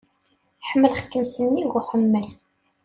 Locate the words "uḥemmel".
1.79-2.27